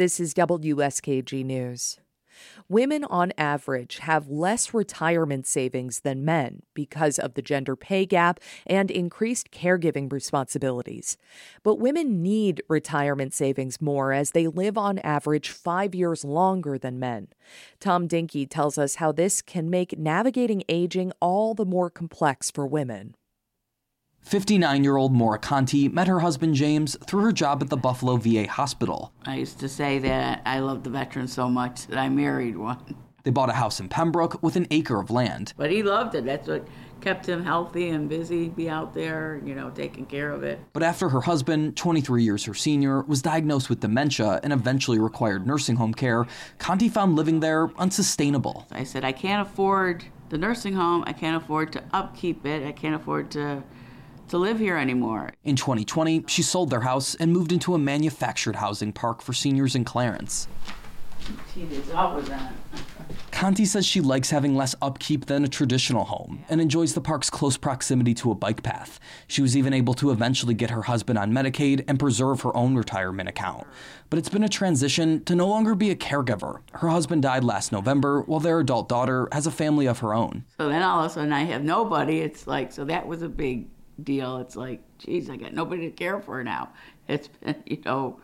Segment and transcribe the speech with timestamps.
[0.00, 1.98] This is WSKG News.
[2.70, 8.40] Women on average have less retirement savings than men because of the gender pay gap
[8.66, 11.18] and increased caregiving responsibilities.
[11.62, 16.98] But women need retirement savings more as they live on average five years longer than
[16.98, 17.28] men.
[17.78, 22.66] Tom Dinki tells us how this can make navigating aging all the more complex for
[22.66, 23.16] women.
[24.22, 28.16] 59 year old Maura Conti met her husband James through her job at the Buffalo
[28.16, 29.12] VA hospital.
[29.24, 32.94] I used to say that I love the veterans so much that I married one.
[33.24, 35.52] They bought a house in Pembroke with an acre of land.
[35.56, 36.24] But he loved it.
[36.24, 36.66] That's what
[37.00, 40.60] kept him healthy and busy, be out there, you know, taking care of it.
[40.72, 45.46] But after her husband, 23 years her senior, was diagnosed with dementia and eventually required
[45.46, 46.26] nursing home care,
[46.58, 48.66] Conti found living there unsustainable.
[48.70, 51.04] I said, I can't afford the nursing home.
[51.06, 52.66] I can't afford to upkeep it.
[52.66, 53.62] I can't afford to
[54.30, 55.32] to live here anymore.
[55.44, 59.74] In 2020, she sold their house and moved into a manufactured housing park for seniors
[59.74, 60.46] in Clarence.
[61.52, 62.52] She is always that.
[63.32, 67.30] Conti says she likes having less upkeep than a traditional home and enjoys the park's
[67.30, 69.00] close proximity to a bike path.
[69.26, 72.76] She was even able to eventually get her husband on Medicaid and preserve her own
[72.76, 73.66] retirement account.
[74.10, 76.60] But it's been a transition to no longer be a caregiver.
[76.72, 80.44] Her husband died last November while their adult daughter has a family of her own.
[80.58, 82.20] So then all of a sudden I have nobody.
[82.20, 83.66] It's like, so that was a big
[84.04, 84.38] deal.
[84.38, 86.70] It's like, geez, I got nobody to care for now.
[87.08, 88.20] It's been, you know,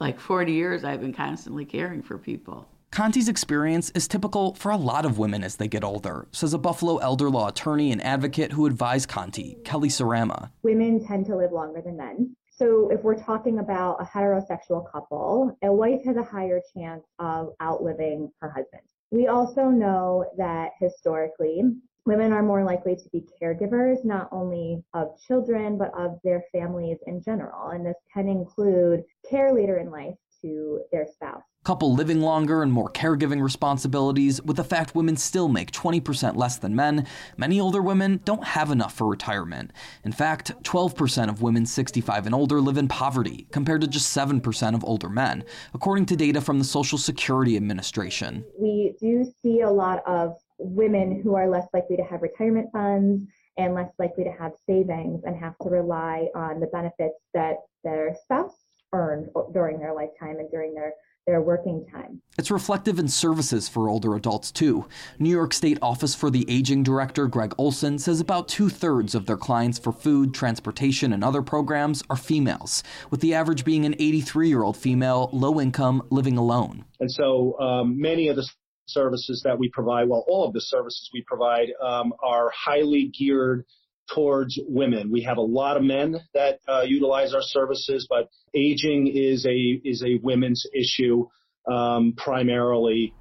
[0.00, 2.66] like 40 years I've been constantly caring for people.
[2.90, 6.58] Conti's experience is typical for a lot of women as they get older, says a
[6.58, 10.50] Buffalo elder law attorney and advocate who advised Conti, Kelly Sarama.
[10.62, 12.36] Women tend to live longer than men.
[12.50, 17.54] So if we're talking about a heterosexual couple, a wife has a higher chance of
[17.60, 18.82] outliving her husband.
[19.10, 21.62] We also know that historically,
[22.06, 26.98] Women are more likely to be caregivers, not only of children, but of their families
[27.06, 27.70] in general.
[27.70, 31.42] And this can include care later in life to their spouse.
[31.64, 36.58] Couple living longer and more caregiving responsibilities, with the fact women still make 20% less
[36.58, 37.06] than men,
[37.38, 39.72] many older women don't have enough for retirement.
[40.04, 44.74] In fact, 12% of women 65 and older live in poverty, compared to just 7%
[44.74, 45.42] of older men,
[45.72, 48.44] according to data from the Social Security Administration.
[48.58, 53.22] We do see a lot of women who are less likely to have retirement funds
[53.56, 58.14] and less likely to have savings and have to rely on the benefits that their
[58.22, 60.92] spouse earned during their lifetime and during their
[61.26, 62.20] their working time.
[62.38, 64.86] It's reflective in services for older adults, too.
[65.18, 69.26] New York State Office for the Aging Director Greg Olsen says about two thirds of
[69.26, 73.94] their clients for food, transportation, and other programs are females, with the average being an
[73.98, 76.84] 83 year old female, low income, living alone.
[77.00, 78.46] And so um, many of the
[78.86, 83.64] services that we provide, well, all of the services we provide um, are highly geared
[84.12, 85.10] towards women.
[85.10, 89.80] We have a lot of men that uh, utilize our services, but aging is a
[89.84, 91.26] is a women's issue
[91.70, 93.14] um, primarily.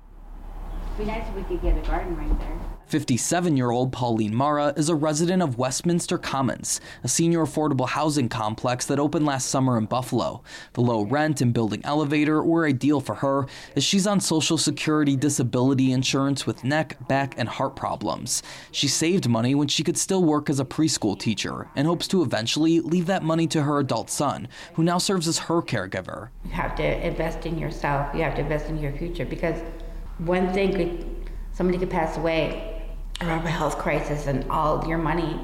[0.85, 2.82] It'd be nice if we could get a garden right there.
[2.87, 8.29] 57 year old Pauline Mara is a resident of Westminster Commons, a senior affordable housing
[8.29, 10.43] complex that opened last summer in Buffalo.
[10.73, 15.15] The low rent and building elevator were ideal for her as she's on Social Security
[15.15, 18.43] disability insurance with neck, back, and heart problems.
[18.71, 22.21] She saved money when she could still work as a preschool teacher and hopes to
[22.21, 26.29] eventually leave that money to her adult son, who now serves as her caregiver.
[26.45, 29.59] You have to invest in yourself, you have to invest in your future because
[30.19, 32.72] one thing could, somebody could pass away
[33.29, 35.39] a health crisis and all your money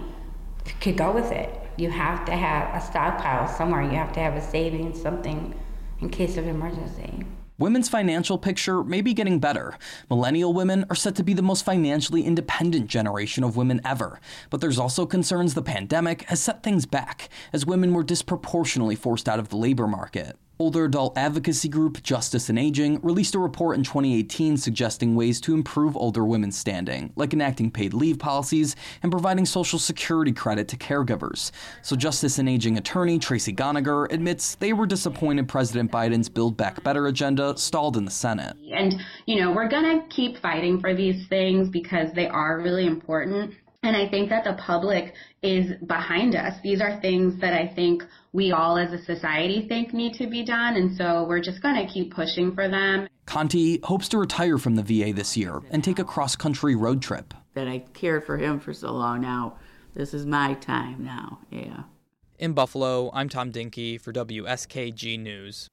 [0.82, 1.50] could go with it.
[1.78, 3.82] You have to have a stockpile somewhere.
[3.82, 5.54] You have to have a savings, something
[6.02, 7.26] in case of emergency.
[7.58, 9.78] Women's financial picture may be getting better.
[10.10, 14.22] Millennial women are set to be the most financially independent generation of women ever.
[14.50, 19.28] But there's also concerns the pandemic has set things back, as women were disproportionately forced
[19.28, 20.38] out of the labor market.
[20.62, 25.54] Older adult advocacy group Justice in Aging released a report in 2018 suggesting ways to
[25.54, 30.76] improve older women's standing, like enacting paid leave policies and providing Social Security credit to
[30.76, 31.52] caregivers.
[31.82, 36.84] So, Justice in Aging attorney Tracey Gronniger admits they were disappointed President Biden's Build Back
[36.84, 38.58] Better agenda stalled in the Senate.
[38.76, 42.86] And, you know, we're going to keep fighting for these things because they are really
[42.86, 43.54] important.
[43.82, 46.54] And I think that the public is behind us.
[46.64, 48.04] These are things that I think
[48.34, 50.76] we all as a society think need to be done.
[50.76, 53.08] And so we're just going to keep pushing for them.
[53.26, 57.02] Conti hopes to retire from the VA this year and take a cross country road
[57.02, 57.34] trip.
[57.54, 59.58] That I cared for him for so long now.
[59.96, 61.40] This is my time now.
[61.50, 61.84] Yeah.
[62.38, 65.68] In Buffalo, I'm Tom Dinki for WSKG News.